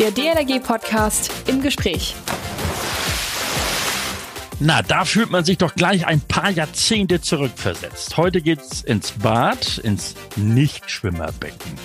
[0.00, 2.16] Der DLRG-Podcast im Gespräch.
[4.58, 8.16] Na, da fühlt man sich doch gleich ein paar Jahrzehnte zurückversetzt.
[8.16, 11.78] Heute geht's ins Bad, ins Nichtschwimmerbecken.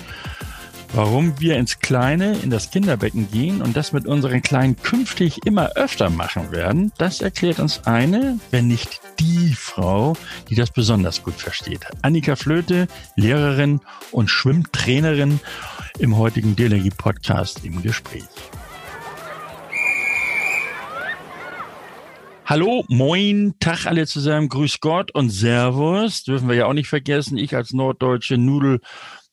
[0.92, 5.76] Warum wir ins Kleine, in das Kinderbecken gehen und das mit unseren Kleinen künftig immer
[5.76, 10.16] öfter machen werden, das erklärt uns eine, wenn nicht die Frau,
[10.48, 11.86] die das besonders gut versteht.
[12.02, 13.80] Annika Flöte, Lehrerin
[14.10, 15.38] und Schwimmtrainerin
[16.00, 18.24] im heutigen DLRG Podcast im Gespräch.
[22.46, 26.24] Hallo, moin, Tag alle zusammen, grüß Gott und Servus.
[26.24, 27.38] Dürfen wir ja auch nicht vergessen.
[27.38, 28.80] Ich als norddeutsche Nudel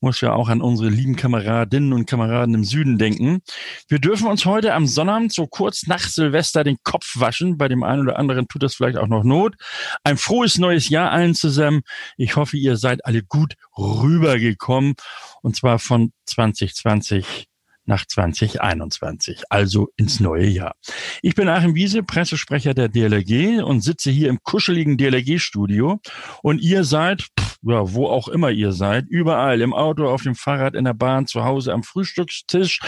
[0.01, 3.41] muss ja auch an unsere lieben Kameradinnen und Kameraden im Süden denken.
[3.87, 7.57] Wir dürfen uns heute am Sonnabend so kurz nach Silvester den Kopf waschen.
[7.57, 9.55] Bei dem einen oder anderen tut das vielleicht auch noch Not.
[10.03, 11.81] Ein frohes neues Jahr allen zusammen.
[12.17, 14.95] Ich hoffe, ihr seid alle gut rübergekommen.
[15.41, 17.47] Und zwar von 2020
[17.87, 20.75] nach 2021, also ins neue Jahr.
[21.21, 25.99] Ich bin Achim Wiese, Pressesprecher der DLRG und sitze hier im kuscheligen DLRG-Studio.
[26.41, 30.35] Und ihr seid, pff, ja, wo auch immer ihr seid, überall, im Auto, auf dem
[30.35, 32.79] Fahrrad, in der Bahn, zu Hause, am Frühstückstisch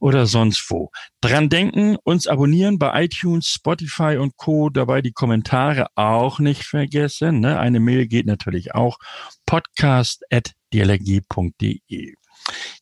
[0.00, 0.90] oder sonst wo.
[1.20, 4.70] Dran denken, uns abonnieren bei iTunes, Spotify und Co.
[4.70, 7.40] Dabei die Kommentare auch nicht vergessen.
[7.40, 7.58] Ne?
[7.58, 8.98] Eine Mail geht natürlich auch
[9.46, 12.14] podcast.dlrg.de.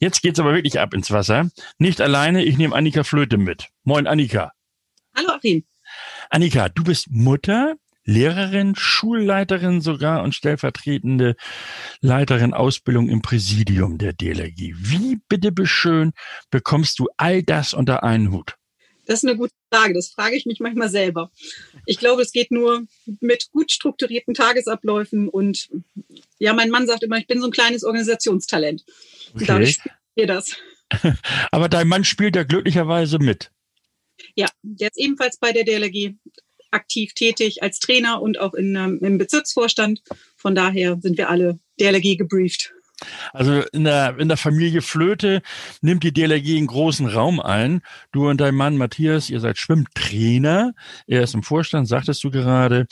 [0.01, 1.51] Jetzt geht's aber wirklich ab ins Wasser.
[1.79, 3.69] Nicht alleine, ich nehme Annika Flöte mit.
[3.85, 4.53] Moin, Annika.
[5.17, 5.65] Hallo, Achim.
[6.31, 11.37] Annika, du bist Mutter, Lehrerin, Schulleiterin sogar und stellvertretende
[12.01, 14.75] Leiterin Ausbildung im Präsidium der DLRG.
[14.77, 16.13] Wie bitte beschön
[16.51, 18.57] bekommst du all das unter einen Hut?
[19.07, 19.95] Das ist eine gute Frage.
[19.95, 21.31] Das frage ich mich manchmal selber.
[21.87, 22.87] Ich glaube, es geht nur
[23.21, 25.71] mit gut strukturierten Tagesabläufen und
[26.39, 28.85] ja, mein Mann sagt immer, ich bin so ein kleines Organisationstalent.
[29.35, 29.45] Okay.
[29.47, 29.79] Dadurch
[30.13, 30.57] spielt das.
[31.51, 33.51] Aber dein Mann spielt ja glücklicherweise mit.
[34.35, 36.15] Ja, der ist ebenfalls bei der DLRG
[36.71, 40.03] aktiv tätig als Trainer und auch in, ähm, im Bezirksvorstand.
[40.37, 42.73] Von daher sind wir alle DLRG gebrieft.
[43.33, 45.43] Also in der, in der Familie Flöte
[45.81, 47.83] nimmt die DLRG einen großen Raum ein.
[48.13, 50.73] Du und dein Mann Matthias, ihr seid Schwimmtrainer.
[51.07, 52.87] Er ist im Vorstand, sagtest du gerade.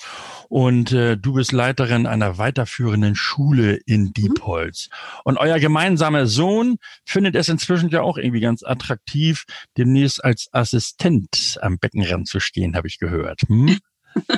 [0.49, 4.13] Und äh, du bist Leiterin einer weiterführenden Schule in mhm.
[4.15, 4.89] Diepholz.
[5.25, 9.45] Und euer gemeinsamer Sohn findet es inzwischen ja auch irgendwie ganz attraktiv,
[9.77, 13.43] demnächst als Assistent am Beckenrand zu stehen, habe ich gehört.
[13.47, 13.79] Hm?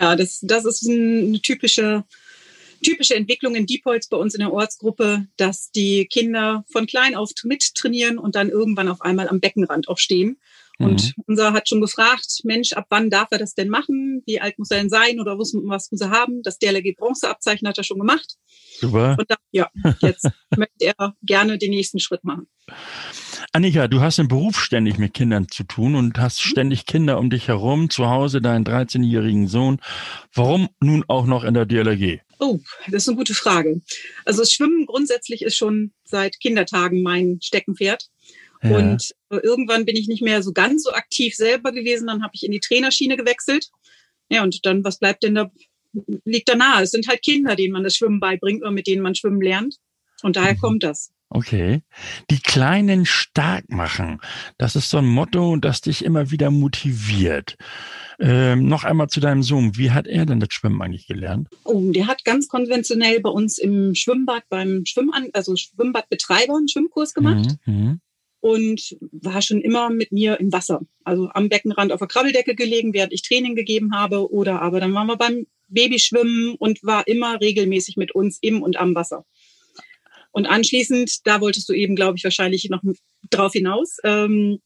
[0.00, 2.04] ja, das, das ist eine typische
[2.82, 7.30] typische Entwicklung in Diepholz bei uns in der Ortsgruppe, dass die Kinder von klein auf
[7.44, 10.38] mittrainieren und dann irgendwann auf einmal am Beckenrand auch stehen.
[10.78, 11.22] Und mhm.
[11.26, 14.22] unser hat schon gefragt, Mensch, ab wann darf er das denn machen?
[14.26, 16.42] Wie alt muss er denn sein oder was, muss er haben?
[16.42, 18.34] Das DLRG Bronzeabzeichen hat er schon gemacht.
[18.78, 19.16] Super.
[19.18, 19.70] Und dann, ja,
[20.00, 22.46] jetzt möchte er gerne den nächsten Schritt machen.
[23.52, 26.50] Annika, du hast im Beruf ständig mit Kindern zu tun und hast mhm.
[26.50, 29.80] ständig Kinder um dich herum, zu Hause deinen 13-jährigen Sohn.
[30.34, 32.20] Warum nun auch noch in der DLRG?
[32.38, 32.58] Oh,
[32.88, 33.80] das ist eine gute Frage.
[34.26, 38.10] Also das Schwimmen grundsätzlich ist schon seit Kindertagen mein Steckenpferd.
[38.70, 38.78] Ja.
[38.78, 42.06] Und irgendwann bin ich nicht mehr so ganz so aktiv selber gewesen.
[42.06, 43.68] Dann habe ich in die Trainerschiene gewechselt.
[44.28, 45.50] Ja, und dann, was bleibt denn da,
[46.24, 46.82] liegt da nahe?
[46.82, 49.76] Es sind halt Kinder, denen man das Schwimmen beibringt oder mit denen man schwimmen lernt.
[50.22, 50.58] Und daher mhm.
[50.58, 51.12] kommt das.
[51.28, 51.82] Okay.
[52.30, 54.20] Die Kleinen stark machen.
[54.58, 57.56] Das ist so ein Motto, das dich immer wieder motiviert.
[58.20, 59.76] Ähm, noch einmal zu deinem Sohn.
[59.76, 61.48] Wie hat er denn das Schwimmen eigentlich gelernt?
[61.64, 67.12] Oh, der hat ganz konventionell bei uns im Schwimmbad beim Schwimman, also Schwimmbadbetreiber einen Schwimmkurs
[67.12, 67.56] gemacht.
[67.66, 68.00] Mhm.
[68.40, 70.80] Und war schon immer mit mir im Wasser.
[71.04, 74.30] Also am Beckenrand auf der Krabbeldecke gelegen, während ich Training gegeben habe.
[74.30, 78.76] Oder aber dann waren wir beim Babyschwimmen und war immer regelmäßig mit uns im und
[78.76, 79.24] am Wasser.
[80.32, 82.82] Und anschließend, da wolltest du eben, glaube ich, wahrscheinlich noch
[83.30, 84.58] drauf hinaus, ähm,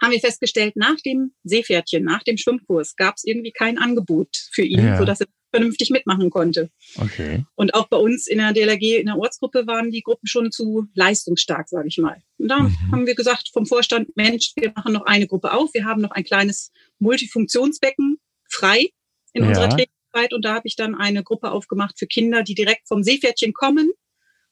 [0.00, 4.62] haben wir festgestellt, nach dem Seepferdchen, nach dem Schwimmkurs, gab es irgendwie kein Angebot für
[4.62, 4.98] ihn, ja.
[4.98, 6.70] sodass er vernünftig mitmachen konnte.
[6.96, 7.44] Okay.
[7.54, 10.86] Und auch bei uns in der DLRG, in der Ortsgruppe, waren die Gruppen schon zu
[10.94, 12.22] leistungsstark, sage ich mal.
[12.38, 12.76] Und da mhm.
[12.92, 15.72] haben wir gesagt vom Vorstand, Mensch, wir machen noch eine Gruppe auf.
[15.72, 18.18] Wir haben noch ein kleines Multifunktionsbecken
[18.48, 18.88] frei
[19.32, 19.48] in ja.
[19.48, 20.34] unserer Tätigkeit.
[20.34, 23.90] Und da habe ich dann eine Gruppe aufgemacht für Kinder, die direkt vom Seepferdchen kommen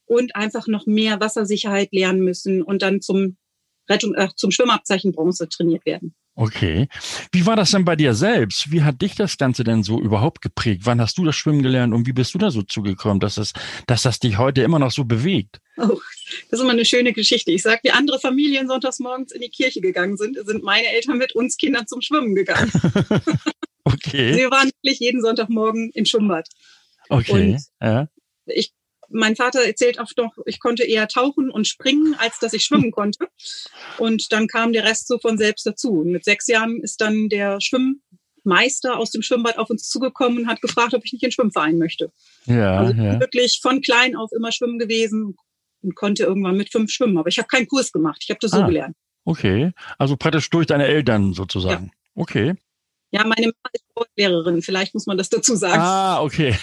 [0.06, 3.36] und einfach noch mehr Wassersicherheit lernen müssen und dann zum
[3.88, 6.14] Rettung, äh, zum Schwimmabzeichen Bronze trainiert werden.
[6.36, 6.88] Okay.
[7.30, 8.72] Wie war das denn bei dir selbst?
[8.72, 10.82] Wie hat dich das Ganze denn so überhaupt geprägt?
[10.84, 13.52] Wann hast du das Schwimmen gelernt und wie bist du da so zugekommen, dass das,
[13.86, 15.60] dass das dich heute immer noch so bewegt?
[15.76, 16.00] Oh,
[16.50, 17.52] das ist immer eine schöne Geschichte.
[17.52, 21.18] Ich sage, wie andere Familien sonntags morgens in die Kirche gegangen sind, sind meine Eltern
[21.18, 22.72] mit uns Kindern zum Schwimmen gegangen.
[23.84, 24.36] okay.
[24.36, 26.48] Wir waren wirklich jeden Sonntagmorgen im Schwimmbad.
[27.10, 27.52] Okay.
[27.52, 28.08] Und ja.
[28.46, 28.72] ich
[29.10, 32.90] mein Vater erzählt oft doch, ich konnte eher tauchen und springen, als dass ich schwimmen
[32.92, 33.28] konnte.
[33.98, 36.00] Und dann kam der Rest so von selbst dazu.
[36.00, 40.46] Und mit sechs Jahren ist dann der Schwimmmeister aus dem Schwimmbad auf uns zugekommen und
[40.46, 42.12] hat gefragt, ob ich nicht in den Schwimmverein möchte.
[42.46, 43.20] Ja, also ja.
[43.20, 45.36] wirklich von klein auf immer schwimmen gewesen
[45.82, 47.18] und konnte irgendwann mit fünf schwimmen.
[47.18, 48.20] Aber ich habe keinen Kurs gemacht.
[48.22, 48.96] Ich habe das ah, so gelernt.
[49.24, 51.86] Okay, also praktisch durch deine Eltern sozusagen.
[51.86, 52.22] Ja.
[52.22, 52.54] Okay.
[53.14, 55.80] Ja, meine Mama ist Sportlehrerin, vielleicht muss man das dazu sagen.
[55.80, 56.58] Ah, okay.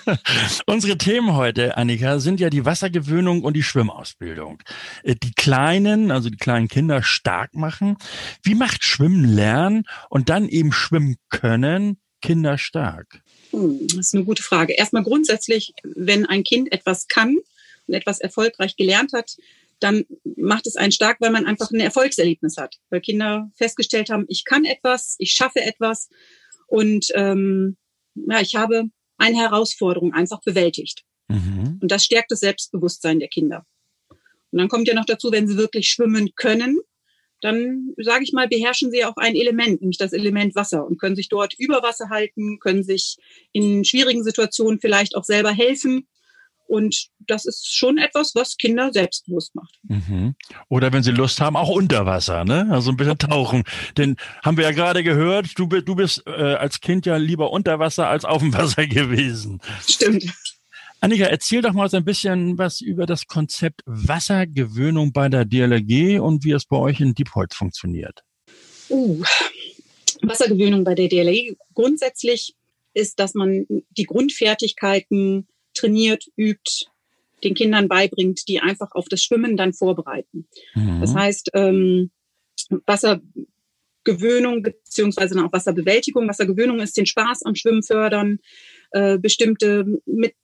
[0.66, 4.62] Unsere Themen heute, Annika, sind ja die Wassergewöhnung und die Schwimmausbildung.
[5.04, 7.96] Äh, die Kleinen, also die kleinen Kinder stark machen.
[8.42, 13.22] Wie macht Schwimmen lernen und dann eben schwimmen können Kinder stark?
[13.52, 14.74] Hm, das ist eine gute Frage.
[14.74, 17.38] Erstmal grundsätzlich, wenn ein Kind etwas kann
[17.86, 19.38] und etwas erfolgreich gelernt hat,
[19.80, 20.04] dann
[20.36, 22.76] macht es einen stark, weil man einfach ein Erfolgserlebnis hat.
[22.90, 26.08] Weil Kinder festgestellt haben, ich kann etwas, ich schaffe etwas
[26.66, 27.76] und ähm,
[28.14, 28.84] ja, ich habe
[29.18, 31.04] eine Herausforderung einfach bewältigt.
[31.28, 31.78] Mhm.
[31.80, 33.66] Und das stärkt das Selbstbewusstsein der Kinder.
[34.08, 36.78] Und dann kommt ja noch dazu, wenn sie wirklich schwimmen können,
[37.42, 41.16] dann sage ich mal, beherrschen sie auch ein Element, nämlich das Element Wasser und können
[41.16, 43.16] sich dort über Wasser halten, können sich
[43.52, 46.08] in schwierigen Situationen vielleicht auch selber helfen
[46.66, 49.78] und das ist schon etwas, was Kinder selbstbewusst macht.
[49.82, 50.34] Mhm.
[50.68, 52.68] Oder wenn sie Lust haben, auch unter Wasser, ne?
[52.70, 53.64] Also ein bisschen tauchen.
[53.96, 57.78] Denn haben wir ja gerade gehört, du, du bist äh, als Kind ja lieber unter
[57.78, 59.60] Wasser als auf dem Wasser gewesen.
[59.86, 60.32] Stimmt.
[61.00, 66.20] Annika, erzähl doch mal so ein bisschen was über das Konzept Wassergewöhnung bei der DLRG
[66.20, 68.22] und wie es bei euch in Diepholz funktioniert.
[68.88, 69.22] Uh,
[70.22, 72.54] Wassergewöhnung bei der DLRG grundsätzlich
[72.94, 75.46] ist, dass man die Grundfertigkeiten
[75.76, 76.86] trainiert, übt,
[77.44, 80.48] den Kindern beibringt, die einfach auf das Schwimmen dann vorbereiten.
[80.74, 81.00] Mhm.
[81.00, 82.10] Das heißt, ähm,
[82.86, 86.28] Wassergewöhnung beziehungsweise auch Wasserbewältigung.
[86.28, 88.38] Wassergewöhnung ist den Spaß am Schwimmen fördern,
[88.92, 90.34] äh, bestimmte mit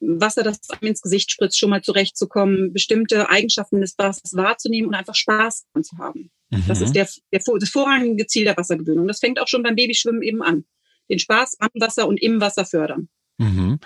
[0.00, 4.94] Wasser, das einem ins Gesicht spritzt, schon mal zurechtzukommen, bestimmte Eigenschaften des Wassers wahrzunehmen und
[4.94, 6.30] einfach Spaß daran zu haben.
[6.50, 6.64] Mhm.
[6.68, 9.06] Das ist der, der, das vorrangige Ziel der Wassergewöhnung.
[9.06, 10.64] Das fängt auch schon beim Babyschwimmen eben an.
[11.08, 13.08] Den Spaß am Wasser und im Wasser fördern.
[13.40, 13.78] Mhm.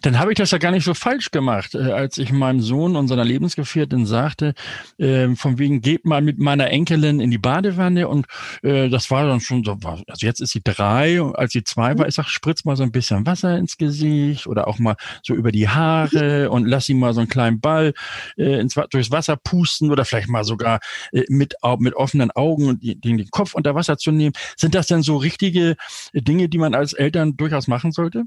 [0.00, 2.96] Dann habe ich das ja gar nicht so falsch gemacht, äh, als ich meinem Sohn
[2.96, 4.54] und seiner Lebensgefährtin sagte,
[4.96, 8.24] äh, von wegen geht mal mit meiner Enkelin in die Badewanne und
[8.62, 11.98] äh, das war dann schon so, also jetzt ist sie drei und als sie zwei
[11.98, 15.34] war, ich sag, spritz mal so ein bisschen Wasser ins Gesicht oder auch mal so
[15.34, 17.92] über die Haare und lass sie mal so einen kleinen Ball
[18.38, 20.80] äh, ins, durchs Wasser pusten oder vielleicht mal sogar
[21.12, 24.32] äh, mit, mit offenen Augen den, den Kopf unter Wasser zu nehmen.
[24.56, 25.76] Sind das denn so richtige
[26.14, 28.24] Dinge, die man als Eltern durchaus machen sollte?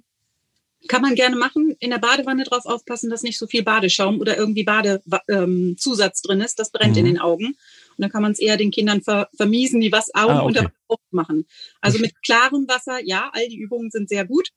[0.87, 1.75] Kann man gerne machen.
[1.79, 6.41] In der Badewanne drauf aufpassen, dass nicht so viel Badeschaum oder irgendwie Badezusatz ähm, drin
[6.41, 6.59] ist.
[6.59, 6.99] Das brennt mhm.
[6.99, 7.47] in den Augen.
[7.47, 10.59] Und dann kann man es eher den Kindern ver vermiesen, die was Augen ah, okay.
[10.59, 10.71] unter
[11.11, 11.47] machen.
[11.81, 14.49] Also mit klarem Wasser, ja, all die Übungen sind sehr gut.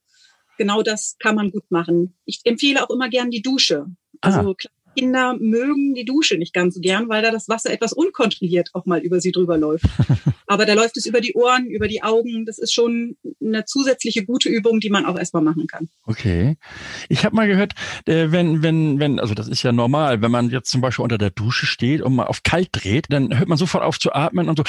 [0.59, 2.17] Genau das kann man gut machen.
[2.25, 3.87] Ich empfehle auch immer gern die Dusche.
[4.21, 4.55] Also ah.
[4.99, 8.85] Kinder mögen die Dusche nicht ganz so gern, weil da das Wasser etwas unkontrolliert auch
[8.85, 9.85] mal über sie drüber läuft.
[10.47, 12.47] Aber da läuft es über die Ohren, über die Augen.
[12.47, 15.89] Das ist schon eine zusätzliche gute Übung, die man auch erstmal machen kann.
[16.05, 16.57] Okay.
[17.09, 17.75] Ich habe mal gehört,
[18.07, 21.19] äh, wenn, wenn, wenn, also das ist ja normal, wenn man jetzt zum Beispiel unter
[21.19, 24.49] der Dusche steht und mal auf kalt dreht, dann hört man sofort auf zu atmen
[24.49, 24.65] und so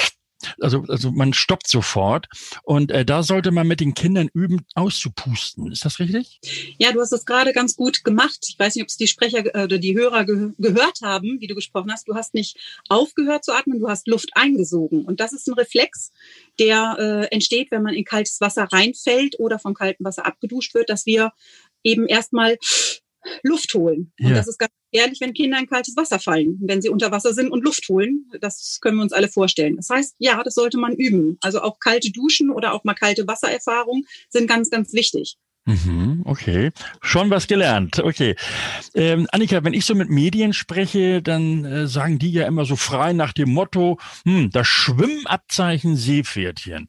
[0.60, 2.28] also, also man stoppt sofort.
[2.64, 5.72] Und äh, da sollte man mit den Kindern üben, auszupusten.
[5.72, 6.40] Ist das richtig?
[6.78, 8.46] Ja, du hast das gerade ganz gut gemacht.
[8.48, 11.48] Ich weiß nicht, ob es die Sprecher äh, oder die Hörer ge gehört haben, wie
[11.48, 12.08] du gesprochen hast.
[12.08, 12.58] Du hast nicht
[12.88, 15.06] aufgehört zu atmen, du hast Luft eingesogen.
[15.06, 16.12] Und das ist ein Reflex,
[16.60, 20.90] der äh, entsteht, wenn man in kaltes Wasser reinfällt oder vom kalten Wasser abgeduscht wird,
[20.90, 21.32] dass wir
[21.84, 22.58] eben erstmal
[23.44, 24.12] Luft holen.
[24.20, 24.36] Und ja.
[24.36, 27.52] das ist ganz ehrlich, wenn Kinder in kaltes Wasser fallen, wenn sie unter Wasser sind
[27.52, 28.26] und Luft holen.
[28.42, 29.76] Das können wir uns alle vorstellen.
[29.76, 31.38] Das heißt, ja, das sollte man üben.
[31.42, 35.38] Also auch kalte Duschen oder auch mal kalte Wassererfahrung sind ganz, ganz wichtig.
[35.70, 38.00] Mhm, okay, schon was gelernt.
[38.00, 38.36] Okay.
[38.96, 42.76] Ähm, Annika, wenn ich so mit Medien spreche, dann äh, sagen die ja immer so
[42.76, 46.88] frei nach dem Motto, hm, das Schwimmabzeichen Seepferdchen.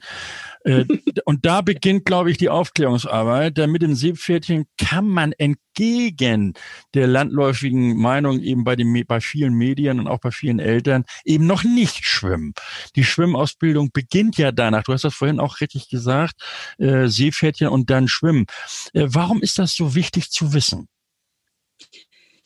[0.65, 0.85] Äh,
[1.25, 3.57] und da beginnt, glaube ich, die Aufklärungsarbeit.
[3.57, 6.55] Denn mit dem Seepferdchen kann man entgegen
[6.95, 11.47] der landläufigen Meinung eben bei, den, bei vielen Medien und auch bei vielen Eltern eben
[11.47, 12.53] noch nicht schwimmen.
[12.97, 14.85] Die Schwimmausbildung beginnt ja danach.
[14.85, 16.35] Du hast das vorhin auch richtig gesagt.
[16.79, 18.47] Äh, Seepferdchen und dann schwimmen.
[18.93, 20.89] Äh, warum ist das so wichtig zu wissen?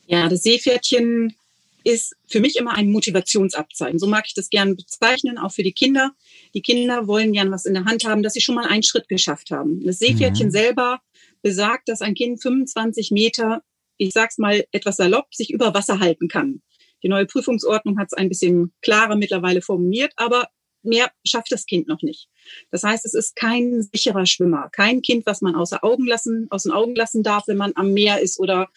[0.07, 1.35] Ja, das Seepferdchen
[1.85, 3.99] ist für mich immer ein Motivationsabzeichen.
[3.99, 6.11] So mag ich das gerne bezeichnen, auch für die Kinder.
[6.55, 9.07] Die Kinder wollen gern was in der Hand haben, dass sie schon mal einen Schritt
[9.07, 9.85] geschafft haben.
[9.85, 10.51] Das Seepferdchen mhm.
[10.51, 10.99] selber
[11.43, 13.61] besagt, dass ein Kind 25 Meter,
[13.97, 16.61] ich sag's mal etwas salopp, sich über Wasser halten kann.
[17.03, 20.47] Die neue Prüfungsordnung hat es ein bisschen klarer mittlerweile formuliert, aber
[20.85, 22.27] mehr schafft das Kind noch nicht.
[22.71, 26.63] Das heißt, es ist kein sicherer Schwimmer, kein Kind, was man außer Augen lassen, aus
[26.63, 28.67] den Augen lassen darf, wenn man am Meer ist oder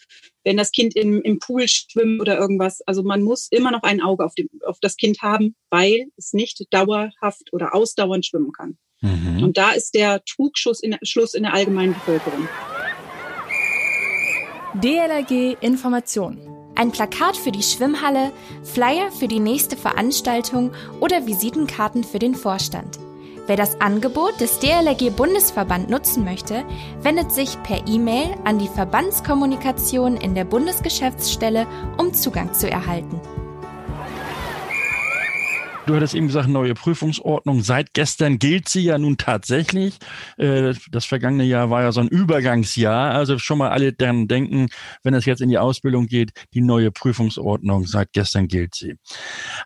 [0.43, 2.81] wenn das Kind im, im Pool schwimmt oder irgendwas.
[2.81, 6.33] Also man muss immer noch ein Auge auf, dem, auf das Kind haben, weil es
[6.33, 8.77] nicht dauerhaft oder ausdauernd schwimmen kann.
[9.01, 9.43] Mhm.
[9.43, 12.47] Und da ist der Trugschluss in, Schluss in der allgemeinen Bevölkerung.
[14.75, 16.48] DLRG Information.
[16.79, 18.31] Ein Plakat für die Schwimmhalle,
[18.63, 20.71] Flyer für die nächste Veranstaltung
[21.01, 22.99] oder Visitenkarten für den Vorstand.
[23.47, 26.63] Wer das Angebot des DLRG Bundesverband nutzen möchte,
[27.01, 31.67] wendet sich per E-Mail an die Verbandskommunikation in der Bundesgeschäftsstelle,
[31.97, 33.19] um Zugang zu erhalten.
[35.89, 37.63] Du hattest eben gesagt, neue Prüfungsordnung.
[37.63, 39.97] Seit gestern gilt sie ja nun tatsächlich.
[40.37, 43.15] Äh, das vergangene Jahr war ja so ein Übergangsjahr.
[43.15, 44.67] Also schon mal alle daran denken,
[45.01, 47.87] wenn es jetzt in die Ausbildung geht, die neue Prüfungsordnung.
[47.87, 48.97] Seit gestern gilt sie.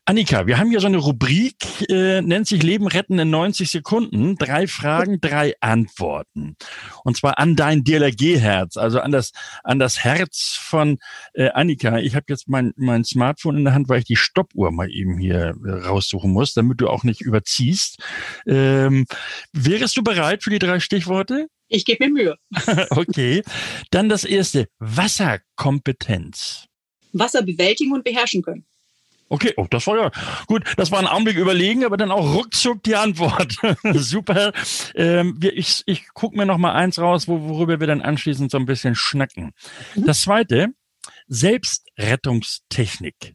[0.05, 1.57] Annika, wir haben hier so eine Rubrik,
[1.89, 4.37] äh, nennt sich Leben retten in 90 Sekunden.
[4.37, 6.55] Drei Fragen, drei Antworten.
[7.03, 9.33] Und zwar an dein DLRG-Herz, also an das,
[9.65, 10.99] an das Herz von
[11.33, 11.97] äh, Annika.
[11.97, 15.17] Ich habe jetzt mein, mein Smartphone in der Hand, weil ich die Stoppuhr mal eben
[15.17, 18.03] hier raus raussuchen musst, damit du auch nicht überziehst.
[18.45, 19.05] Ähm,
[19.51, 21.47] wärst du bereit für die drei Stichworte?
[21.67, 22.37] Ich gebe mir Mühe.
[22.91, 23.41] okay.
[23.91, 24.67] Dann das erste.
[24.79, 26.67] Wasserkompetenz.
[27.13, 28.65] Wasser bewältigen und beherrschen können.
[29.29, 30.11] Okay, oh, das war ja
[30.45, 30.63] gut.
[30.77, 33.55] Das war ein Augenblick überlegen, aber dann auch ruckzuck die Antwort.
[33.93, 34.53] Super.
[34.93, 38.59] Ähm, ich ich gucke mir noch mal eins raus, wo, worüber wir dann anschließend so
[38.59, 39.53] ein bisschen schnacken.
[39.95, 40.05] Mhm.
[40.05, 40.67] Das zweite,
[41.27, 43.33] Selbstrettungstechnik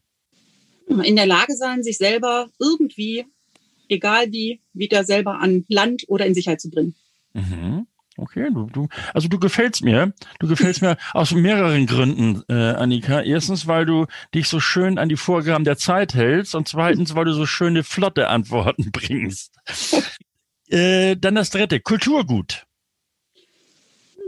[0.89, 3.27] in der Lage sein, sich selber irgendwie,
[3.89, 6.95] egal wie, wieder selber an Land oder in Sicherheit zu bringen.
[7.35, 7.87] Mhm.
[8.19, 10.13] Okay, du, du, also du gefällst mir.
[10.41, 13.21] Du gefällst mir aus mehreren Gründen, äh, Annika.
[13.21, 17.27] Erstens, weil du dich so schön an die Vorgaben der Zeit hältst und zweitens, weil
[17.27, 19.55] du so schöne, flotte Antworten bringst.
[20.69, 22.65] äh, dann das dritte, Kulturgut.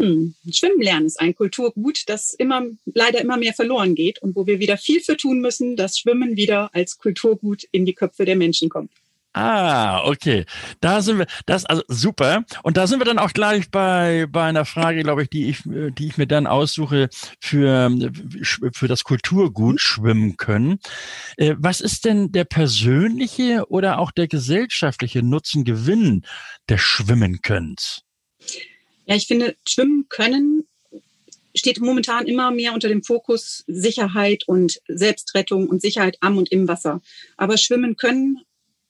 [0.01, 4.47] Hm, Schwimmen lernen ist ein Kulturgut, das immer, leider immer mehr verloren geht und wo
[4.47, 8.37] wir wieder viel für tun müssen, dass Schwimmen wieder als Kulturgut in die Köpfe der
[8.37, 8.91] Menschen kommt.
[9.33, 10.45] Ah, okay.
[10.81, 12.45] Da sind wir, das also super.
[12.65, 15.63] Und da sind wir dann auch gleich bei bei einer Frage, glaube ich, die ich
[15.65, 17.91] die ich mir dann aussuche für
[18.73, 20.81] für das Kulturgut schwimmen können.
[21.37, 26.25] Äh, was ist denn der persönliche oder auch der gesellschaftliche Nutzen Gewinn
[26.69, 28.03] des Schwimmenkönns?
[29.11, 30.69] Ja, ich finde, schwimmen können
[31.53, 36.69] steht momentan immer mehr unter dem Fokus Sicherheit und Selbstrettung und Sicherheit am und im
[36.69, 37.03] Wasser.
[37.37, 38.39] Aber schwimmen können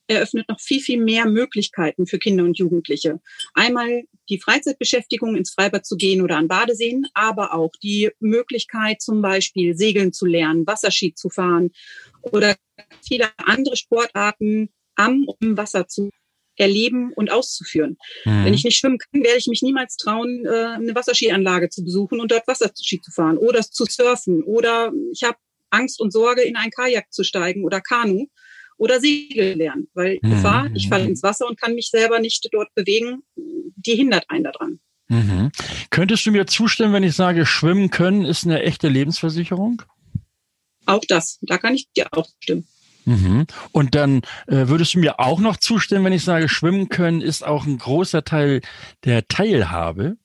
[0.08, 3.20] eröffnet noch viel, viel mehr Möglichkeiten für Kinder und Jugendliche.
[3.54, 9.22] Einmal die Freizeitbeschäftigung ins Freibad zu gehen oder an Badeseen, aber auch die Möglichkeit zum
[9.22, 11.70] Beispiel Segeln zu lernen, Wasserski zu fahren
[12.20, 12.56] oder
[13.00, 16.10] viele andere Sportarten am und im Wasser zu
[16.60, 17.96] erleben und auszuführen.
[18.24, 18.44] Mhm.
[18.44, 22.20] Wenn ich nicht schwimmen kann, werde ich mich niemals trauen, äh, eine Wasserskianlage zu besuchen
[22.20, 25.36] und dort Wasserski zu fahren oder zu surfen oder ich habe
[25.70, 28.26] Angst und Sorge, in ein Kajak zu steigen oder Kanu
[28.76, 30.30] oder Segel lernen, weil mhm.
[30.30, 34.44] Gefahr, ich falle ins Wasser und kann mich selber nicht dort bewegen, die hindert einen
[34.44, 34.80] daran.
[35.08, 35.50] Mhm.
[35.90, 39.82] Könntest du mir zustimmen, wenn ich sage, schwimmen können ist eine echte Lebensversicherung?
[40.86, 42.66] Auch das, da kann ich dir auch stimmen.
[43.04, 43.46] Mhm.
[43.72, 47.44] Und dann äh, würdest du mir auch noch zustimmen, wenn ich sage, schwimmen können ist
[47.44, 48.60] auch ein großer Teil
[49.04, 50.16] der Teilhabe?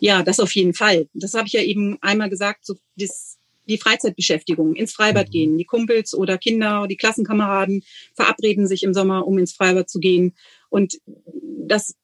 [0.00, 1.08] Ja, das auf jeden Fall.
[1.14, 5.32] Das habe ich ja eben einmal gesagt, so das, die Freizeitbeschäftigung, ins Freibad mhm.
[5.32, 5.58] gehen.
[5.58, 7.82] Die Kumpels oder Kinder, die Klassenkameraden
[8.14, 10.34] verabreden sich im Sommer, um ins Freibad zu gehen.
[10.68, 10.98] Und
[11.66, 11.94] das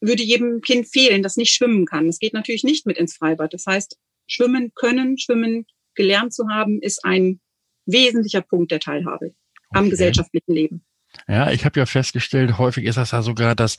[0.00, 2.06] würde jedem Kind fehlen, das nicht schwimmen kann.
[2.06, 3.54] Das geht natürlich nicht mit ins Freibad.
[3.54, 7.40] Das heißt, schwimmen können, schwimmen gelernt zu haben, ist ein
[7.86, 9.34] wesentlicher Punkt der Teilhabe okay.
[9.70, 10.84] am gesellschaftlichen Leben.
[11.28, 13.76] Ja, ich habe ja festgestellt, häufig ist das ja sogar, dass,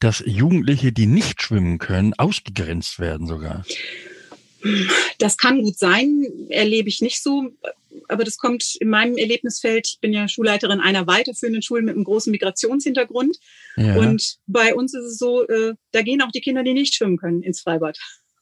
[0.00, 3.64] dass Jugendliche, die nicht schwimmen können, ausgegrenzt werden sogar.
[5.18, 7.50] Das kann gut sein, erlebe ich nicht so.
[8.08, 9.86] Aber das kommt in meinem Erlebnisfeld.
[9.86, 13.38] Ich bin ja Schulleiterin einer weiterführenden Schule mit einem großen Migrationshintergrund.
[13.76, 13.96] Ja.
[13.96, 17.18] Und bei uns ist es so, äh, da gehen auch die Kinder, die nicht schwimmen
[17.18, 17.98] können, ins Freibad.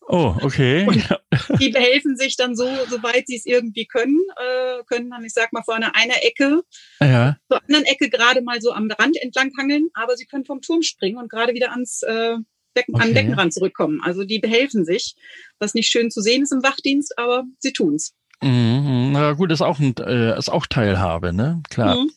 [0.08, 0.86] Oh, okay.
[0.86, 5.32] Und die behelfen sich dann so, soweit sie es irgendwie können, äh, können dann, ich
[5.32, 6.62] sag mal, vor einer, einer Ecke
[7.00, 7.36] ja.
[7.48, 10.82] zur anderen Ecke gerade mal so am Rand entlang hangeln, aber sie können vom Turm
[10.82, 12.36] springen und gerade wieder ans äh,
[12.74, 13.04] Becken, okay.
[13.04, 14.00] an Beckenrand zurückkommen.
[14.04, 15.16] Also die behelfen sich,
[15.58, 18.14] was nicht schön zu sehen ist im Wachdienst, aber sie tun's.
[18.42, 19.10] Mhm.
[19.12, 21.62] Na gut, ist auch, ein, äh, ist auch Teilhabe, ne?
[21.70, 21.96] Klar.
[21.96, 22.10] Mhm.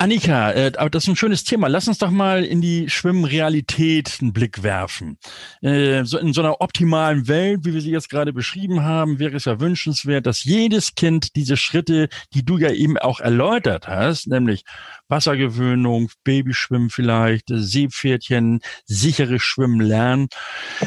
[0.00, 1.68] Annika, äh, aber das ist ein schönes Thema.
[1.68, 5.18] Lass uns doch mal in die Schwimmrealität einen Blick werfen.
[5.60, 9.36] Äh, so in so einer optimalen Welt, wie wir sie jetzt gerade beschrieben haben, wäre
[9.36, 14.26] es ja wünschenswert, dass jedes Kind diese Schritte, die du ja eben auch erläutert hast,
[14.26, 14.64] nämlich
[15.08, 20.28] Wassergewöhnung, Babyschwimmen vielleicht, Seepferdchen, sichere Schwimmen lernen.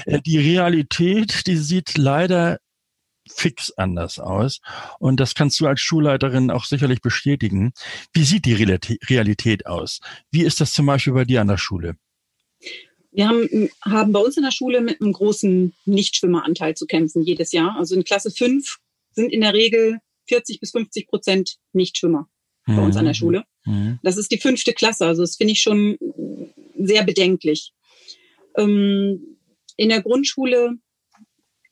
[0.08, 2.58] Äh, die Realität, die sieht leider
[3.30, 4.60] fix anders aus.
[5.00, 7.74] Und das kannst du als Schulleiterin auch sicherlich bestätigen.
[8.14, 10.00] Wie sieht die Realität aus?
[10.32, 11.96] Wie ist das zum Beispiel bei dir an der Schule?
[13.12, 17.52] Wir haben, haben bei uns in der Schule mit einem großen Nichtschwimmeranteil zu kämpfen jedes
[17.52, 17.78] Jahr.
[17.78, 18.78] Also in Klasse 5
[19.12, 22.28] sind in der Regel 40 bis 50 Prozent Nichtschwimmer
[22.66, 23.18] bei uns an der mhm.
[23.18, 23.44] Schule.
[23.66, 24.00] Mhm.
[24.04, 25.06] Das ist die fünfte Klasse.
[25.06, 25.98] Also das finde ich schon
[26.80, 27.74] sehr bedenklich.
[28.58, 29.38] Ähm,
[29.76, 30.78] in der Grundschule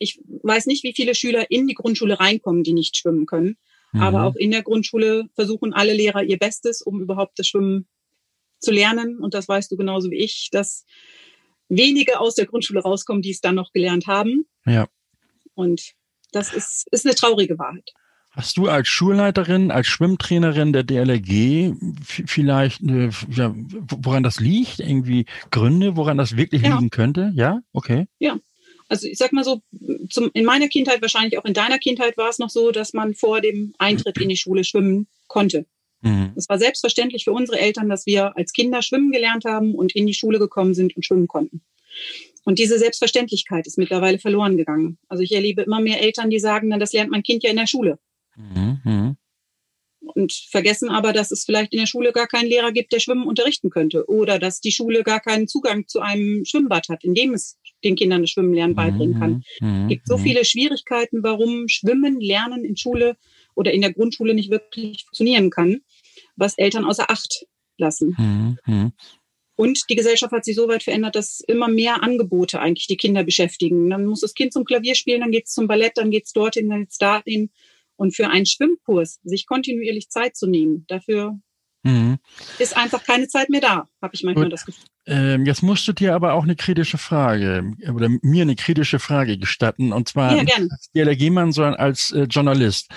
[0.02, 3.56] ich weiß nicht, wie viele Schüler in die Grundschule reinkommen, die nicht schwimmen können.
[3.92, 4.02] Mhm.
[4.02, 7.86] Aber auch in der Grundschule versuchen alle Lehrer ihr Bestes, um überhaupt das Schwimmen
[8.58, 9.18] zu lernen.
[9.18, 10.84] Und das weißt du genauso wie ich, dass
[11.68, 14.46] wenige aus der Grundschule rauskommen, die es dann noch gelernt haben.
[14.66, 14.86] Ja.
[15.54, 15.92] Und
[16.32, 17.90] das ist, ist eine traurige Wahrheit.
[18.30, 24.80] Hast du als Schulleiterin, als Schwimmtrainerin der DLRG vielleicht, äh, ja, woran das liegt?
[24.80, 26.74] Irgendwie Gründe, woran das wirklich ja.
[26.74, 27.30] liegen könnte?
[27.34, 28.06] Ja, okay.
[28.18, 28.38] Ja,
[28.92, 29.62] also ich sag mal so,
[30.10, 33.14] zum, in meiner Kindheit, wahrscheinlich auch in deiner Kindheit war es noch so, dass man
[33.14, 35.64] vor dem Eintritt in die Schule schwimmen konnte.
[36.02, 36.32] Mhm.
[36.36, 40.06] Es war selbstverständlich für unsere Eltern, dass wir als Kinder schwimmen gelernt haben und in
[40.06, 41.62] die Schule gekommen sind und schwimmen konnten.
[42.44, 44.98] Und diese Selbstverständlichkeit ist mittlerweile verloren gegangen.
[45.08, 47.56] Also ich erlebe immer mehr Eltern, die sagen, dann das lernt mein Kind ja in
[47.56, 47.98] der Schule.
[48.36, 48.80] Mhm.
[48.84, 49.16] mhm
[50.14, 53.26] und vergessen aber, dass es vielleicht in der Schule gar keinen Lehrer gibt, der Schwimmen
[53.26, 57.34] unterrichten könnte oder dass die Schule gar keinen Zugang zu einem Schwimmbad hat, in dem
[57.34, 59.42] es den Kindern das Schwimmen lernen beibringen kann.
[59.60, 59.82] Mhm.
[59.84, 60.22] Es gibt so mhm.
[60.22, 63.16] viele Schwierigkeiten, warum Schwimmen lernen in Schule
[63.54, 65.80] oder in der Grundschule nicht wirklich funktionieren kann,
[66.36, 67.46] was Eltern außer Acht
[67.76, 68.16] lassen.
[68.18, 68.58] Mhm.
[68.66, 68.92] mhm.
[69.54, 73.22] Und die Gesellschaft hat sich so weit verändert, dass immer mehr Angebote eigentlich die Kinder
[73.22, 73.90] beschäftigen.
[73.90, 76.32] Dann muss das Kind zum Klavier spielen, dann geht es zum Ballett, dann geht es
[76.32, 77.50] dorthin, dann geht es dahin.
[77.96, 81.38] Und für einen Schwimmkurs sich kontinuierlich Zeit zu nehmen, dafür
[81.82, 82.18] mhm.
[82.58, 84.52] ist einfach keine Zeit mehr da, habe ich manchmal Gut.
[84.52, 84.84] das Gefühl.
[85.04, 89.36] Ähm, jetzt musst du dir aber auch eine kritische Frage oder mir eine kritische Frage
[89.36, 92.88] gestatten und zwar ja, nicht als DLRG-Mann, sondern als äh, Journalist.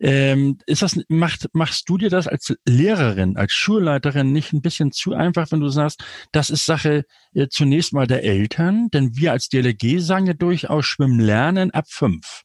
[0.00, 4.90] Ähm, ist das macht machst du dir das als Lehrerin, als Schulleiterin nicht ein bisschen
[4.90, 9.32] zu einfach, wenn du sagst, das ist Sache äh, zunächst mal der Eltern, denn wir
[9.32, 12.44] als DLRG sagen ja durchaus Schwimmen lernen ab fünf.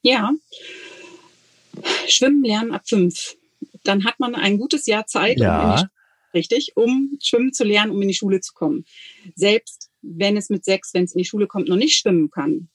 [0.00, 0.30] Ja,
[2.08, 3.36] Schwimmen lernen ab fünf.
[3.84, 5.80] Dann hat man ein gutes Jahr Zeit, ja.
[5.80, 5.88] um
[6.34, 8.84] richtig, um schwimmen zu lernen, um in die Schule zu kommen.
[9.34, 12.68] Selbst wenn es mit sechs, wenn es in die Schule kommt, noch nicht schwimmen kann,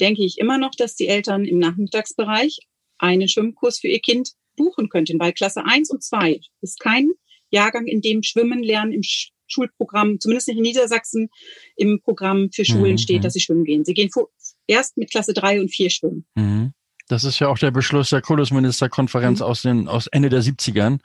[0.00, 2.58] denke ich immer noch, dass die Eltern im Nachmittagsbereich
[2.98, 7.10] einen Schwimmkurs für ihr Kind buchen könnten, weil Klasse eins und zwei ist kein
[7.50, 9.02] Jahrgang, in dem Schwimmen lernen im
[9.46, 11.30] Schulprogramm, zumindest nicht in Niedersachsen,
[11.76, 12.98] im Programm für Schulen mhm.
[12.98, 13.84] steht, dass sie schwimmen gehen.
[13.84, 14.28] Sie gehen vor,
[14.66, 16.26] erst mit Klasse drei und vier schwimmen.
[16.34, 16.74] Mhm.
[17.08, 19.46] Das ist ja auch der Beschluss der Kultusministerkonferenz mhm.
[19.46, 21.00] aus den aus Ende der 70ern,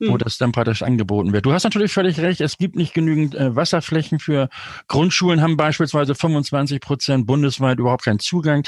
[0.00, 0.08] mhm.
[0.08, 1.46] wo das dann praktisch angeboten wird.
[1.46, 4.48] Du hast natürlich völlig recht, es gibt nicht genügend äh, Wasserflächen für
[4.88, 8.66] Grundschulen, haben beispielsweise 25 Prozent bundesweit überhaupt keinen Zugang.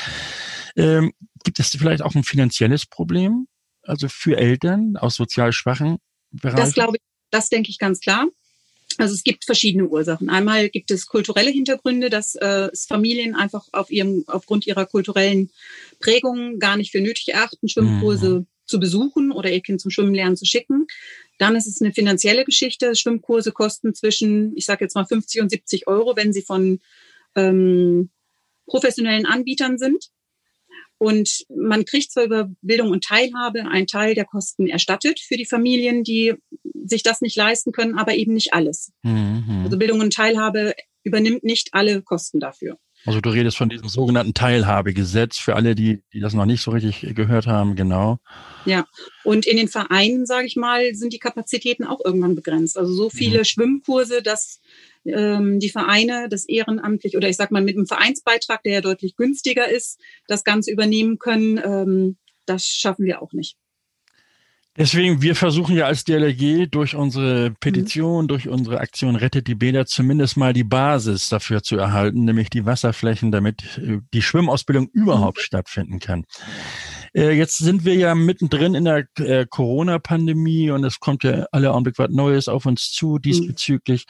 [0.76, 1.12] Ähm,
[1.44, 3.48] gibt es vielleicht auch ein finanzielles Problem,
[3.82, 5.98] also für Eltern aus sozial schwachen
[6.30, 6.56] Bereichen?
[6.56, 8.26] Das glaube ich, das denke ich ganz klar.
[8.98, 10.30] Also es gibt verschiedene Ursachen.
[10.30, 15.50] Einmal gibt es kulturelle Hintergründe, dass äh, es Familien einfach auf ihrem, aufgrund ihrer kulturellen
[16.00, 18.46] Prägung gar nicht für nötig erachten, Schwimmkurse mhm.
[18.64, 20.86] zu besuchen oder ihr Kind zum Schwimmen lernen zu schicken.
[21.38, 22.96] Dann ist es eine finanzielle Geschichte.
[22.96, 26.80] Schwimmkurse kosten zwischen, ich sage jetzt mal 50 und 70 Euro, wenn sie von
[27.34, 28.10] ähm,
[28.66, 30.10] professionellen Anbietern sind.
[30.98, 35.44] Und man kriegt zwar über Bildung und Teilhabe einen Teil der Kosten erstattet für die
[35.44, 36.34] Familien, die
[36.84, 38.92] sich das nicht leisten können, aber eben nicht alles.
[39.02, 39.62] Mhm.
[39.64, 42.78] Also Bildung und Teilhabe übernimmt nicht alle Kosten dafür.
[43.06, 46.72] Also du redest von diesem sogenannten Teilhabegesetz für alle, die, die das noch nicht so
[46.72, 48.18] richtig gehört haben, genau.
[48.64, 48.84] Ja,
[49.22, 52.76] und in den Vereinen, sage ich mal, sind die Kapazitäten auch irgendwann begrenzt.
[52.76, 53.44] Also so viele mhm.
[53.44, 54.60] Schwimmkurse, dass
[55.08, 59.16] ähm, die Vereine das ehrenamtlich oder ich sag mal mit einem Vereinsbeitrag, der ja deutlich
[59.16, 61.58] günstiger ist, das Ganze übernehmen können.
[61.58, 62.16] Ähm,
[62.46, 63.56] das schaffen wir auch nicht.
[64.78, 68.28] Deswegen, wir versuchen ja als DLRG durch unsere Petition, mhm.
[68.28, 72.66] durch unsere Aktion Rettet die Bäder zumindest mal die Basis dafür zu erhalten, nämlich die
[72.66, 75.42] Wasserflächen, damit äh, die Schwimmausbildung überhaupt mhm.
[75.42, 76.26] stattfinden kann.
[77.16, 81.72] Äh, jetzt sind wir ja mittendrin in der äh, Corona-Pandemie und es kommt ja alle
[81.72, 83.22] Augenblick was Neues auf uns zu mhm.
[83.22, 84.04] diesbezüglich.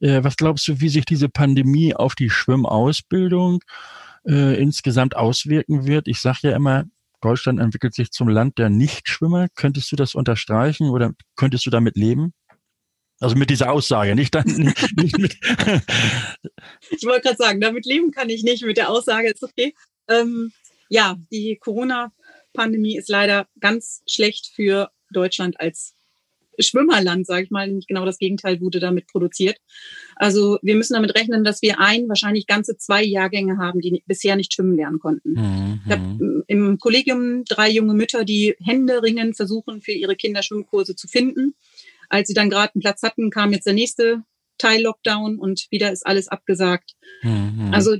[0.00, 0.24] Mhm.
[0.24, 3.60] Was glaubst du, wie sich diese Pandemie auf die Schwimmausbildung
[4.26, 6.08] äh, insgesamt auswirken wird?
[6.08, 6.84] Ich sage ja immer,
[7.20, 9.46] Deutschland entwickelt sich zum Land der Nichtschwimmer.
[9.54, 12.32] Könntest du das unterstreichen oder könntest du damit leben?
[13.20, 14.46] Also mit dieser Aussage, nicht dann.
[14.96, 15.36] Nicht, mit
[16.90, 18.64] ich wollte gerade sagen, damit leben kann ich nicht.
[18.64, 19.76] Mit der Aussage ist okay.
[20.08, 20.50] Ähm,
[20.88, 21.56] ja, die
[22.52, 25.94] Corona-Pandemie ist leider ganz schlecht für Deutschland als
[26.58, 27.68] Schwimmerland, sage ich mal.
[27.68, 29.56] Nicht genau das Gegenteil wurde damit produziert.
[30.16, 34.36] Also wir müssen damit rechnen, dass wir ein, wahrscheinlich ganze zwei Jahrgänge haben, die bisher
[34.36, 35.32] nicht schwimmen lernen konnten.
[35.32, 35.80] Mhm.
[35.86, 41.08] Ich habe im Kollegium drei junge Mütter, die händeringend versuchen, für ihre Kinder Schwimmkurse zu
[41.08, 41.54] finden.
[42.10, 44.22] Als sie dann gerade einen Platz hatten, kam jetzt der nächste
[44.58, 46.92] Teil Lockdown und wieder ist alles abgesagt.
[47.22, 47.70] Mhm.
[47.72, 47.96] Also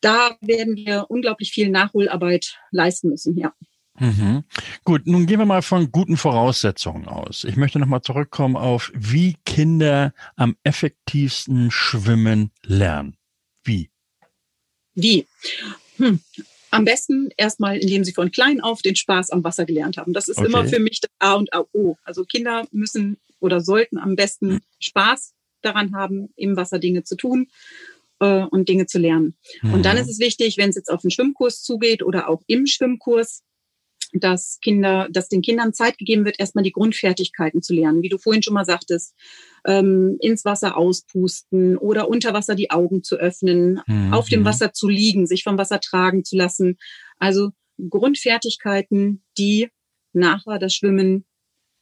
[0.00, 3.52] da werden wir unglaublich viel Nachholarbeit leisten müssen, ja.
[3.98, 4.44] Mhm.
[4.84, 7.44] Gut, nun gehen wir mal von guten Voraussetzungen aus.
[7.44, 13.16] Ich möchte nochmal zurückkommen auf, wie Kinder am effektivsten schwimmen lernen.
[13.62, 13.90] Wie?
[14.94, 15.26] Wie?
[15.98, 16.20] Hm.
[16.70, 20.12] Am besten erstmal, indem sie von klein auf den Spaß am Wasser gelernt haben.
[20.12, 20.46] Das ist okay.
[20.46, 21.96] immer für mich das A und O.
[22.04, 27.48] Also Kinder müssen oder sollten am besten Spaß daran haben, im Wasser Dinge zu tun
[28.20, 29.36] äh, und Dinge zu lernen.
[29.62, 29.74] Mhm.
[29.74, 30.02] Und dann mhm.
[30.02, 33.42] ist es wichtig, wenn es jetzt auf einen Schwimmkurs zugeht oder auch im Schwimmkurs,
[34.12, 38.18] dass Kinder, dass den Kindern Zeit gegeben wird, erstmal die Grundfertigkeiten zu lernen, wie du
[38.18, 39.14] vorhin schon mal sagtest,
[39.64, 44.12] ähm, ins Wasser auspusten oder unter Wasser die Augen zu öffnen, mhm.
[44.12, 46.76] auf dem Wasser zu liegen, sich vom Wasser tragen zu lassen.
[47.18, 47.50] Also
[47.88, 49.68] Grundfertigkeiten, die
[50.12, 51.24] nachher das Schwimmen,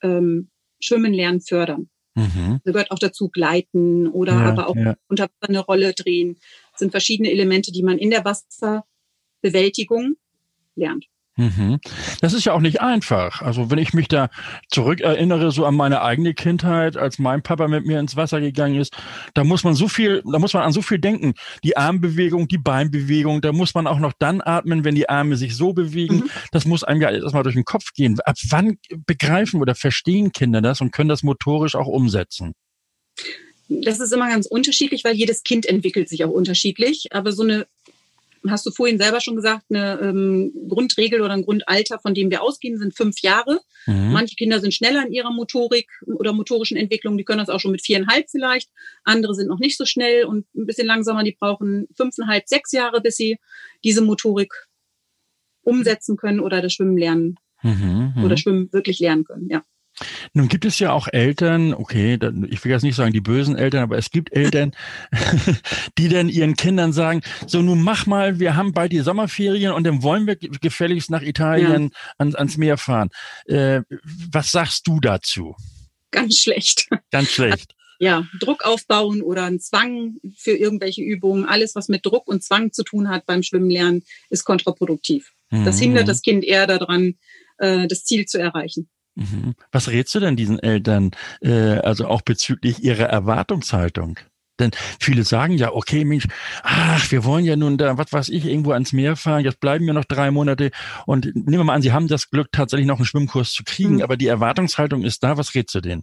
[0.02, 1.88] ähm, Schwimmen lernen fördern.
[2.14, 2.60] Mhm.
[2.64, 4.96] Da gehört auch dazu Gleiten oder ja, aber auch ja.
[5.08, 6.36] unter Wasser eine Rolle drehen.
[6.72, 10.16] Das sind verschiedene Elemente, die man in der Wasserbewältigung
[10.74, 11.06] lernt.
[11.38, 11.78] Mhm.
[12.20, 13.42] Das ist ja auch nicht einfach.
[13.42, 14.28] Also wenn ich mich da
[14.70, 18.96] zurückerinnere, so an meine eigene Kindheit, als mein Papa mit mir ins Wasser gegangen ist,
[19.34, 21.34] da muss man so viel, da muss man an so viel denken.
[21.62, 25.54] Die Armbewegung, die Beinbewegung, da muss man auch noch dann atmen, wenn die Arme sich
[25.54, 26.16] so bewegen.
[26.16, 26.30] Mhm.
[26.50, 28.18] Das muss einem ja erstmal durch den Kopf gehen.
[28.20, 32.54] Ab wann begreifen oder verstehen Kinder das und können das motorisch auch umsetzen?
[33.68, 37.12] Das ist immer ganz unterschiedlich, weil jedes Kind entwickelt sich auch unterschiedlich.
[37.12, 37.66] Aber so eine
[38.48, 42.42] hast du vorhin selber schon gesagt, eine ähm, Grundregel oder ein Grundalter, von dem wir
[42.42, 43.60] ausgehen, sind fünf Jahre.
[43.86, 44.12] Mhm.
[44.12, 47.72] Manche Kinder sind schneller in ihrer Motorik oder motorischen Entwicklung, die können das auch schon
[47.72, 48.70] mit viereinhalb vielleicht.
[49.04, 53.00] Andere sind noch nicht so schnell und ein bisschen langsamer, die brauchen fünfeinhalb, sechs Jahre,
[53.00, 53.38] bis sie
[53.84, 54.52] diese Motorik
[55.62, 58.36] umsetzen können oder das Schwimmen lernen mhm, oder mhm.
[58.36, 59.62] Schwimmen wirklich lernen können, ja.
[60.32, 63.82] Nun gibt es ja auch Eltern, okay, ich will jetzt nicht sagen die bösen Eltern,
[63.82, 64.72] aber es gibt Eltern,
[65.98, 69.84] die dann ihren Kindern sagen, so nun mach mal, wir haben bald die Sommerferien und
[69.84, 72.14] dann wollen wir gefälligst nach Italien ja.
[72.18, 73.10] ans, ans Meer fahren.
[73.46, 73.82] Äh,
[74.30, 75.56] was sagst du dazu?
[76.10, 76.88] Ganz schlecht.
[77.10, 77.74] Ganz schlecht.
[78.00, 82.72] Ja, Druck aufbauen oder einen Zwang für irgendwelche Übungen, alles, was mit Druck und Zwang
[82.72, 85.32] zu tun hat beim Schwimmen lernen, ist kontraproduktiv.
[85.50, 85.80] Das mhm.
[85.80, 87.14] hindert das Kind eher daran,
[87.58, 88.88] äh, das Ziel zu erreichen.
[89.18, 89.54] Mhm.
[89.72, 94.20] Was rätst du denn diesen Eltern, äh, also auch bezüglich ihrer Erwartungshaltung?
[94.60, 96.26] Denn viele sagen ja, okay, Mensch,
[96.62, 99.86] ach, wir wollen ja nun da, was weiß ich, irgendwo ans Meer fahren, jetzt bleiben
[99.86, 100.70] wir noch drei Monate
[101.06, 103.96] und nehmen wir mal an, sie haben das Glück, tatsächlich noch einen Schwimmkurs zu kriegen,
[103.96, 104.02] mhm.
[104.02, 106.02] aber die Erwartungshaltung ist da, was rätst du denen?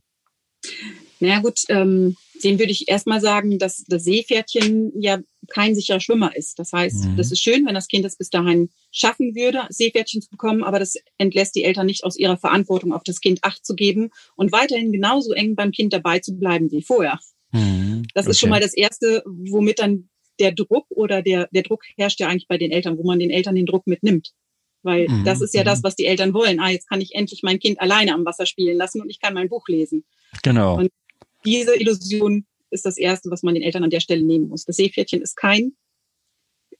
[1.21, 6.35] Naja gut, ähm, den würde ich erstmal sagen, dass das Seepferdchen ja kein sicherer Schwimmer
[6.35, 6.59] ist.
[6.59, 7.17] Das heißt, mhm.
[7.17, 10.79] das ist schön, wenn das Kind es bis dahin schaffen würde, Seepferdchen zu bekommen, aber
[10.79, 14.51] das entlässt die Eltern nicht aus ihrer Verantwortung, auf das Kind Acht zu geben und
[14.51, 17.19] weiterhin genauso eng beim Kind dabei zu bleiben wie vorher.
[17.51, 18.07] Mhm.
[18.13, 18.31] Das okay.
[18.31, 22.27] ist schon mal das Erste, womit dann der Druck oder der, der Druck herrscht ja
[22.27, 24.33] eigentlich bei den Eltern, wo man den Eltern den Druck mitnimmt.
[24.83, 25.23] Weil mhm.
[25.25, 25.83] das ist ja das, mhm.
[25.83, 26.59] was die Eltern wollen.
[26.59, 29.33] Ah, jetzt kann ich endlich mein Kind alleine am Wasser spielen lassen und ich kann
[29.33, 30.05] mein Buch lesen.
[30.43, 30.77] Genau.
[30.77, 30.91] Und
[31.45, 34.65] diese Illusion ist das Erste, was man den Eltern an der Stelle nehmen muss.
[34.65, 35.73] Das Seepferdchen ist kein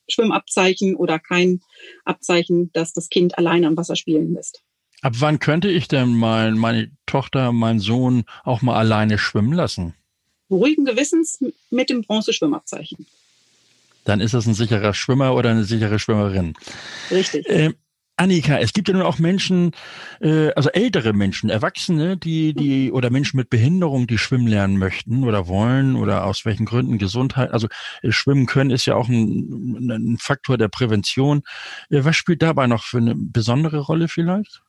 [0.08, 1.60] Schwimmabzeichen oder kein
[2.04, 4.62] Abzeichen, dass das Kind alleine am Wasser spielen lässt.
[5.02, 9.94] Ab wann könnte ich denn mein, meine Tochter, meinen Sohn auch mal alleine schwimmen lassen?
[10.50, 13.06] Ruhigen Gewissens mit dem Bronzeschwimmabzeichen.
[14.04, 16.54] Dann ist das ein sicherer Schwimmer oder eine sichere Schwimmerin.
[17.10, 17.48] Richtig.
[17.48, 17.72] Äh,
[18.16, 19.72] Annika, es gibt ja nun auch Menschen,
[20.20, 25.24] äh, also ältere Menschen, Erwachsene, die, die oder Menschen mit Behinderung, die schwimmen lernen möchten
[25.24, 27.50] oder wollen oder aus welchen Gründen Gesundheit.
[27.50, 27.68] Also
[28.02, 31.42] äh, schwimmen können ist ja auch ein, ein Faktor der Prävention.
[31.90, 34.62] Äh, was spielt dabei noch für eine besondere Rolle vielleicht?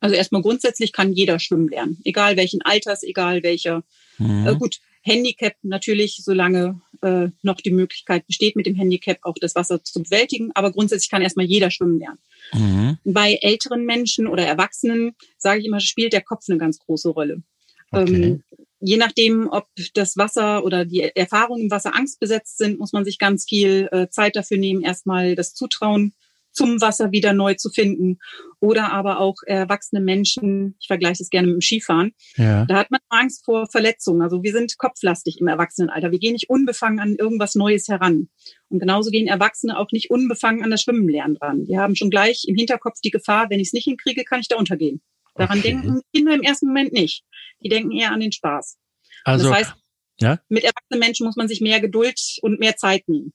[0.00, 3.82] Also erstmal grundsätzlich kann jeder schwimmen lernen, egal welchen Alters, egal welcher.
[4.18, 4.46] Mhm.
[4.46, 9.54] Äh, gut, Handicap natürlich, solange äh, noch die Möglichkeit besteht, mit dem Handicap auch das
[9.54, 10.50] Wasser zu bewältigen.
[10.54, 12.18] Aber grundsätzlich kann erstmal jeder schwimmen lernen.
[12.52, 12.98] Mhm.
[13.04, 17.42] Bei älteren Menschen oder Erwachsenen, sage ich immer, spielt der Kopf eine ganz große Rolle.
[17.90, 18.24] Okay.
[18.24, 18.42] Ähm,
[18.80, 23.18] je nachdem, ob das Wasser oder die Erfahrungen im Wasser angstbesetzt sind, muss man sich
[23.18, 26.12] ganz viel äh, Zeit dafür nehmen, erstmal das Zutrauen
[26.54, 28.18] zum Wasser wieder neu zu finden.
[28.60, 32.64] Oder aber auch erwachsene Menschen, ich vergleiche es gerne mit dem Skifahren, ja.
[32.64, 34.22] da hat man Angst vor Verletzungen.
[34.22, 36.10] Also wir sind kopflastig im Erwachsenenalter.
[36.10, 38.28] Wir gehen nicht unbefangen an irgendwas Neues heran.
[38.70, 41.64] Und genauso gehen Erwachsene auch nicht unbefangen an das Schwimmen lernen dran.
[41.66, 44.48] Die haben schon gleich im Hinterkopf die Gefahr, wenn ich es nicht hinkriege, kann ich
[44.48, 45.02] da untergehen.
[45.34, 45.68] Daran okay.
[45.68, 47.24] denken Kinder im ersten Moment nicht.
[47.62, 48.78] Die denken eher an den Spaß.
[49.24, 49.74] Also, das heißt,
[50.20, 50.38] ja?
[50.48, 53.32] mit erwachsenen Menschen muss man sich mehr Geduld und mehr Zeit nehmen.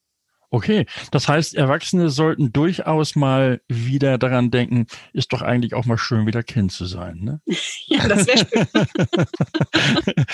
[0.51, 5.99] Okay, das heißt, Erwachsene sollten durchaus mal wieder daran denken, ist doch eigentlich auch mal
[5.99, 7.19] schön, wieder Kind zu sein.
[7.21, 7.39] Ne?
[7.85, 8.67] ja, das wäre schön.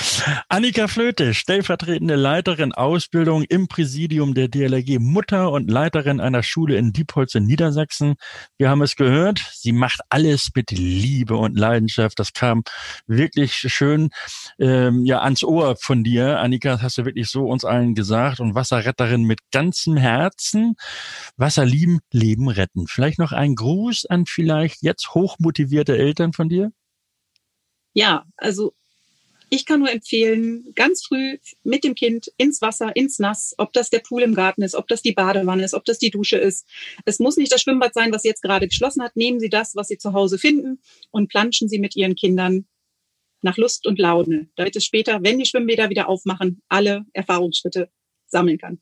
[0.48, 6.94] Annika Flöte, stellvertretende Leiterin Ausbildung im Präsidium der DLRG, Mutter und Leiterin einer Schule in
[6.94, 8.16] Diepholz in Niedersachsen.
[8.58, 12.20] Wir haben es gehört, sie macht alles mit Liebe und Leidenschaft.
[12.20, 12.64] Das kam
[13.06, 14.12] wirklich schön
[14.60, 16.40] ähm, ja ans Ohr von dir.
[16.40, 20.76] Annika, das hast du wirklich so uns allen gesagt und Wasserretterin mit ganzem Herzen.
[21.36, 22.88] Wasser lieben, Leben retten.
[22.88, 26.72] Vielleicht noch ein Gruß an vielleicht jetzt hochmotivierte Eltern von dir?
[27.94, 28.74] Ja, also
[29.50, 33.90] ich kann nur empfehlen, ganz früh mit dem Kind ins Wasser, ins Nass, ob das
[33.90, 36.68] der Pool im Garten ist, ob das die Badewanne ist, ob das die Dusche ist.
[37.06, 39.16] Es muss nicht das Schwimmbad sein, was jetzt gerade geschlossen hat.
[39.16, 40.80] Nehmen Sie das, was Sie zu Hause finden
[41.12, 42.66] und planschen Sie mit Ihren Kindern
[43.42, 47.90] nach Lust und Laune, damit es später, wenn die Schwimmbäder wieder aufmachen, alle Erfahrungsschritte
[48.28, 48.82] sammeln kann.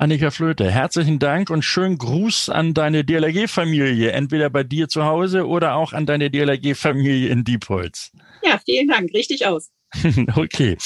[0.00, 5.46] Annika Flöte, herzlichen Dank und schönen Gruß an deine DLRG-Familie, entweder bei dir zu Hause
[5.46, 8.10] oder auch an deine DLRG-Familie in Diepholz.
[8.42, 9.70] Ja, vielen Dank, richtig aus.
[10.34, 10.76] Okay.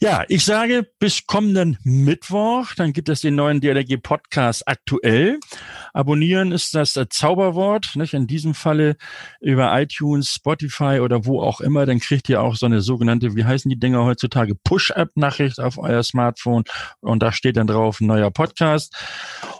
[0.00, 5.38] Ja, ich sage bis kommenden Mittwoch, dann gibt es den neuen DLRG Podcast aktuell.
[5.92, 8.14] Abonnieren ist das Zauberwort, nicht?
[8.14, 8.96] In diesem Falle
[9.40, 13.44] über iTunes, Spotify oder wo auch immer, dann kriegt ihr auch so eine sogenannte, wie
[13.44, 16.64] heißen die Dinger heutzutage, Push-Up-Nachricht auf euer Smartphone
[17.00, 18.94] und da steht dann drauf neuer Podcast.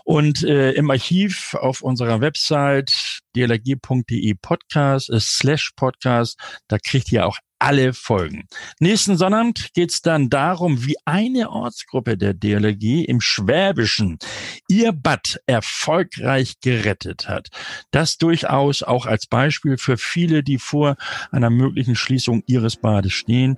[0.05, 7.25] Und äh, im Archiv auf unserer Website dlrg.de Podcast, äh, slash Podcast, da kriegt ihr
[7.25, 8.47] auch alle Folgen.
[8.79, 14.19] Nächsten Sonnabend geht es dann darum, wie eine Ortsgruppe der DLRG im Schwäbischen
[14.67, 17.47] ihr Bad erfolgreich gerettet hat.
[17.91, 20.97] Das durchaus auch als Beispiel für viele, die vor
[21.31, 23.57] einer möglichen Schließung ihres Bades stehen.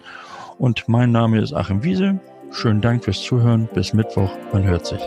[0.60, 2.20] Und mein Name ist Achim Wiese.
[2.52, 3.68] Schönen Dank fürs Zuhören.
[3.74, 4.32] Bis Mittwoch.
[4.54, 5.02] Man hört sich.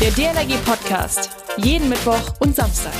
[0.00, 1.30] Der DLRG Podcast.
[1.58, 2.92] Jeden Mittwoch und Samstag.